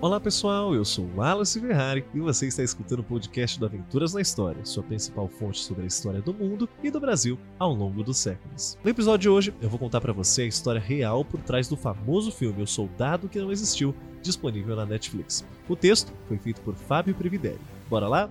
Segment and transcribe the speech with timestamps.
[0.00, 4.20] Olá pessoal, eu sou Wallace Ferrari e você está escutando o podcast do Aventuras na
[4.20, 8.18] História, sua principal fonte sobre a história do mundo e do Brasil ao longo dos
[8.18, 8.76] séculos.
[8.84, 11.76] No episódio de hoje, eu vou contar para você a história real por trás do
[11.76, 15.46] famoso filme O Soldado que Não Existiu, disponível na Netflix.
[15.68, 17.60] O texto foi feito por Fábio Previdelli.
[17.88, 18.30] Bora lá?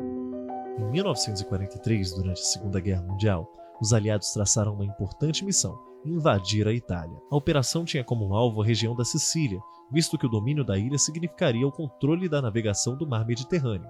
[0.00, 6.72] Em 1943, durante a Segunda Guerra Mundial, os aliados traçaram uma importante missão: invadir a
[6.72, 7.20] Itália.
[7.30, 9.60] A operação tinha como alvo a região da Sicília,
[9.90, 13.88] visto que o domínio da ilha significaria o controle da navegação do mar Mediterrâneo.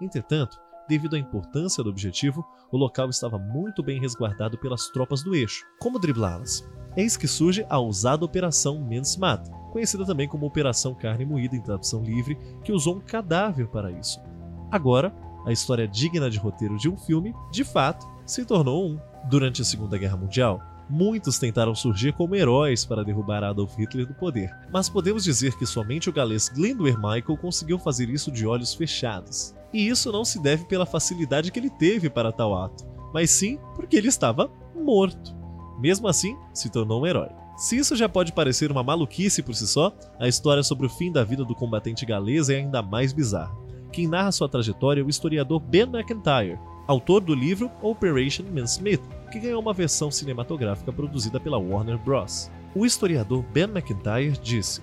[0.00, 0.58] Entretanto,
[0.88, 5.64] devido à importância do objetivo, o local estava muito bem resguardado pelas tropas do eixo.
[5.80, 6.68] Como driblá-las?
[6.96, 12.02] Eis que surge a ousada Operação Mensmat, conhecida também como Operação Carne Moída em tradução
[12.02, 14.20] livre, que usou um cadáver para isso.
[14.70, 15.14] Agora,
[15.46, 18.98] a história digna de roteiro de um filme, de fato, se tornou um.
[19.28, 24.14] Durante a Segunda Guerra Mundial, muitos tentaram surgir como heróis para derrubar Adolf Hitler do
[24.14, 28.72] poder, mas podemos dizer que somente o galês Glendower Michael conseguiu fazer isso de olhos
[28.72, 29.54] fechados.
[29.70, 33.58] E isso não se deve pela facilidade que ele teve para tal ato, mas sim
[33.74, 35.36] porque ele estava morto.
[35.78, 37.28] Mesmo assim, se tornou um herói.
[37.54, 41.12] Se isso já pode parecer uma maluquice por si só, a história sobre o fim
[41.12, 43.54] da vida do combatente galês é ainda mais bizarra.
[43.92, 46.58] Quem narra sua trajetória é o historiador Ben McIntyre,
[46.88, 52.50] autor do livro Operation Smith, que ganhou uma versão cinematográfica produzida pela Warner Bros.
[52.74, 54.80] O historiador Ben McIntyre disse,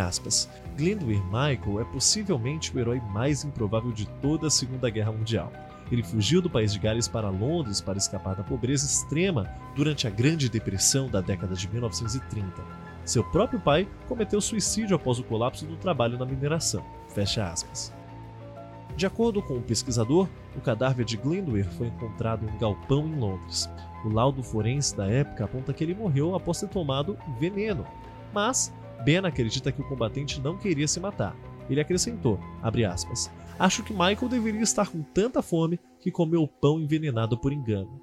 [0.00, 5.52] aspas, Glendower Michael é possivelmente o herói mais improvável de toda a Segunda Guerra Mundial.
[5.90, 10.10] Ele fugiu do país de Gales para Londres para escapar da pobreza extrema durante a
[10.10, 12.52] Grande Depressão da década de 1930.
[13.04, 16.84] Seu próprio pai cometeu suicídio após o colapso do trabalho na mineração.
[17.08, 17.92] Fecha aspas.
[18.98, 20.28] De acordo com o pesquisador,
[20.58, 23.68] o cadáver de Glendower foi encontrado em um galpão em Londres.
[24.04, 27.86] O laudo forense da época aponta que ele morreu após ter tomado veneno.
[28.32, 28.72] Mas
[29.04, 31.34] Ben acredita que o combatente não queria se matar.
[31.70, 37.36] Ele acrescentou, aspas, Acho que Michael deveria estar com tanta fome que comeu pão envenenado
[37.36, 38.00] por engano.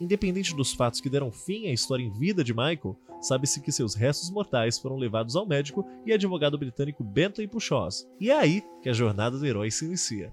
[0.00, 3.94] Independente dos fatos que deram fim à história em vida de Michael, sabe-se que seus
[3.94, 8.06] restos mortais foram levados ao médico e advogado britânico Bentley Puchos.
[8.18, 10.32] E é aí que a jornada do herói se inicia.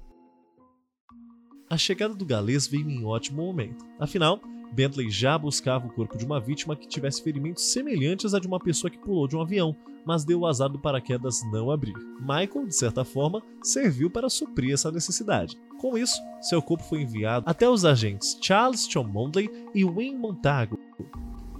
[1.69, 3.85] A chegada do galês veio em ótimo momento.
[3.99, 4.41] Afinal,
[4.71, 8.59] Bentley já buscava o corpo de uma vítima que tivesse ferimentos semelhantes a de uma
[8.59, 11.93] pessoa que pulou de um avião, mas deu o azar do paraquedas não abrir.
[12.19, 15.59] Michael, de certa forma, serviu para suprir essa necessidade.
[15.79, 20.79] Com isso, seu corpo foi enviado até os agentes Charles Cholmondeley e Wayne Montagu.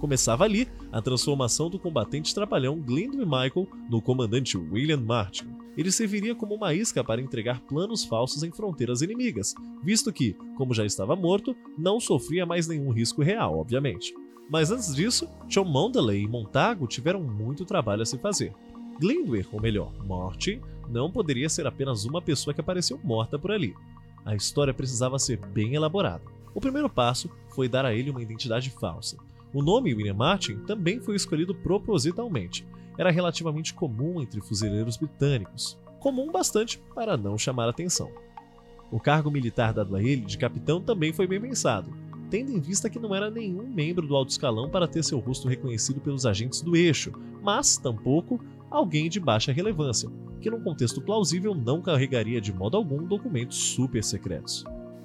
[0.00, 5.59] Começava ali a transformação do combatente trapalhão Glendon Michael no comandante William Martin.
[5.76, 10.74] Ele serviria como uma isca para entregar planos falsos em fronteiras inimigas, visto que, como
[10.74, 14.14] já estava morto, não sofria mais nenhum risco real, obviamente.
[14.50, 18.52] Mas antes disso, John Mondeley e Montagu tiveram muito trabalho a se fazer.
[19.00, 23.74] Glendower, ou melhor, Morty, não poderia ser apenas uma pessoa que apareceu morta por ali
[24.24, 26.22] a história precisava ser bem elaborada.
[26.54, 29.16] O primeiro passo foi dar a ele uma identidade falsa.
[29.52, 32.66] O nome William Martin também foi escolhido propositalmente.
[32.98, 35.78] Era relativamente comum entre fuzileiros britânicos.
[35.98, 38.10] Comum bastante para não chamar atenção.
[38.90, 41.92] O cargo militar dado a ele de capitão também foi bem pensado,
[42.28, 45.48] tendo em vista que não era nenhum membro do alto escalão para ter seu rosto
[45.48, 47.12] reconhecido pelos agentes do eixo,
[47.42, 48.40] mas, tampouco,
[48.70, 54.02] alguém de baixa relevância, que num contexto plausível não carregaria de modo algum documentos super
[54.02, 54.64] secretos.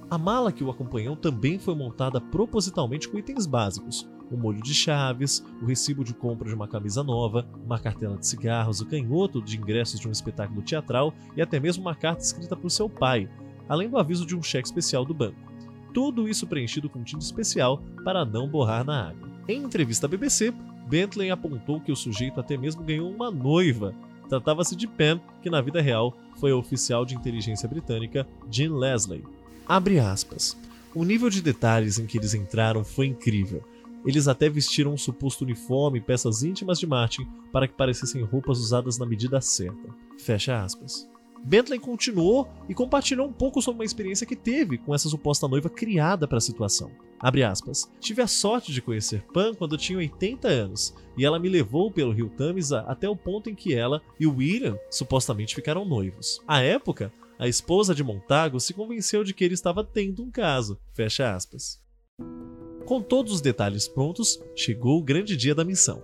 [0.09, 4.73] A mala que o acompanhou também foi montada propositalmente com itens básicos: um molho de
[4.73, 9.41] chaves, o recibo de compra de uma camisa nova, uma cartela de cigarros, o canhoto
[9.41, 13.29] de ingressos de um espetáculo teatral e até mesmo uma carta escrita por seu pai,
[13.67, 15.53] além do aviso de um cheque especial do banco.
[15.93, 19.29] Tudo isso preenchido com tinta especial para não borrar na água.
[19.47, 20.53] Em entrevista à BBC,
[20.87, 23.95] Bentley apontou que o sujeito até mesmo ganhou uma noiva
[24.29, 29.23] Tratava-se de Pam, que na vida real foi a oficial de inteligência britânica Jean Leslie.
[29.67, 30.55] Abre aspas.
[30.93, 33.63] O nível de detalhes em que eles entraram foi incrível.
[34.05, 38.59] Eles até vestiram um suposto uniforme e peças íntimas de Martin para que parecessem roupas
[38.59, 39.89] usadas na medida certa.
[40.19, 41.09] Fecha aspas.
[41.43, 45.69] Bentley continuou e compartilhou um pouco sobre uma experiência que teve com essa suposta noiva
[45.69, 46.91] criada para a situação.
[47.19, 47.91] Abre aspas.
[47.99, 52.11] Tive a sorte de conhecer Pan quando tinha 80 anos, e ela me levou pelo
[52.11, 56.41] rio Tamisa até o ponto em que ela e William supostamente ficaram noivos.
[56.47, 60.79] À época, a esposa de Montago se convenceu de que ele estava tendo um caso.
[60.93, 61.81] Fecha aspas.
[62.85, 66.03] Com todos os detalhes prontos, chegou o grande dia da missão.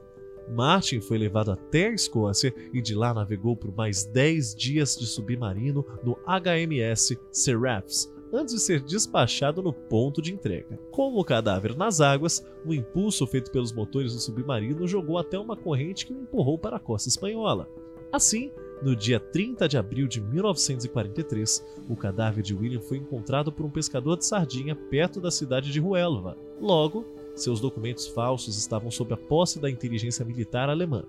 [0.50, 5.06] Martin foi levado até a Escócia e de lá navegou por mais 10 dias de
[5.06, 10.77] submarino no HMS Seraphs antes de ser despachado no ponto de entrega.
[10.92, 15.57] Com o cadáver nas águas, o impulso feito pelos motores do submarino jogou até uma
[15.57, 17.68] corrente que o empurrou para a costa espanhola.
[18.12, 18.51] Assim,
[18.81, 23.69] no dia 30 de abril de 1943, o cadáver de William foi encontrado por um
[23.69, 26.36] pescador de sardinha perto da cidade de Huelva.
[26.60, 27.06] Logo,
[27.36, 31.04] seus documentos falsos estavam sob a posse da inteligência militar alemã.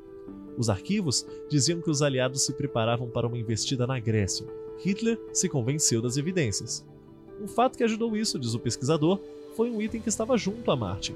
[0.58, 4.46] Os arquivos diziam que os aliados se preparavam para uma investida na Grécia.
[4.78, 6.86] Hitler se convenceu das evidências.
[7.40, 9.18] Um fato que ajudou isso, diz o pesquisador,
[9.56, 11.14] foi um item que estava junto a Martin.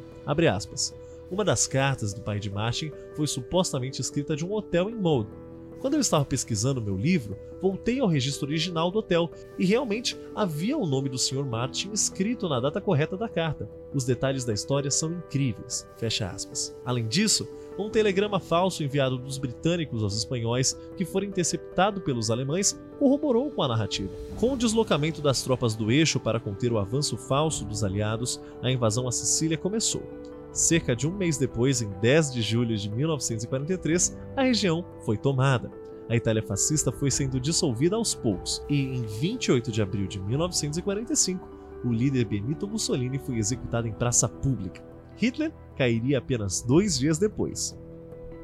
[1.31, 5.31] Uma das cartas do pai de Martin foi supostamente escrita de um hotel em Molde,
[5.81, 10.77] quando eu estava pesquisando meu livro, voltei ao registro original do hotel e realmente havia
[10.77, 11.45] o nome do Sr.
[11.45, 13.69] Martin escrito na data correta da carta.
[13.95, 15.89] Os detalhes da história são incríveis.
[15.97, 16.77] Fecha aspas.
[16.85, 22.79] Além disso, um telegrama falso enviado dos britânicos aos espanhóis, que foi interceptado pelos alemães,
[22.99, 24.11] corroborou com a narrativa.
[24.41, 28.71] Com o deslocamento das tropas do eixo para conter o avanço falso dos aliados, a
[28.71, 30.03] invasão à Sicília começou.
[30.57, 35.71] Cerca de um mês depois, em 10 de julho de 1943, a região foi tomada.
[36.09, 41.47] A Itália fascista foi sendo dissolvida aos poucos e, em 28 de abril de 1945,
[41.85, 44.83] o líder Benito Mussolini foi executado em praça pública.
[45.19, 47.79] Hitler cairia apenas dois dias depois.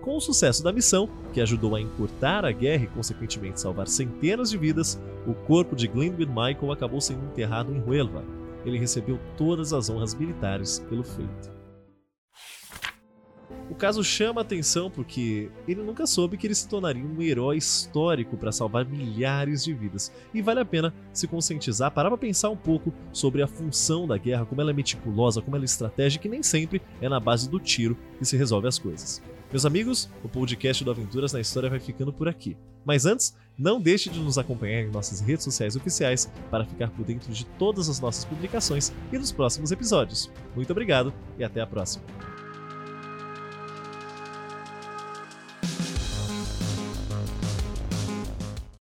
[0.02, 4.50] Com o sucesso da missão, que ajudou a encurtar a guerra e consequentemente salvar centenas
[4.50, 8.22] de vidas, o corpo de Glenn Michael acabou sendo enterrado em Huelva.
[8.66, 11.61] Ele recebeu todas as honras militares pelo feito.
[13.72, 18.36] O caso chama atenção porque ele nunca soube que ele se tornaria um herói histórico
[18.36, 20.12] para salvar milhares de vidas.
[20.34, 24.18] E vale a pena se conscientizar, parar para pensar um pouco sobre a função da
[24.18, 27.48] guerra, como ela é meticulosa, como ela é estratégica e nem sempre é na base
[27.48, 29.22] do tiro que se resolve as coisas.
[29.50, 32.54] Meus amigos, o podcast do Aventuras na História vai ficando por aqui.
[32.84, 37.06] Mas antes, não deixe de nos acompanhar em nossas redes sociais oficiais para ficar por
[37.06, 40.30] dentro de todas as nossas publicações e dos próximos episódios.
[40.54, 42.31] Muito obrigado e até a próxima.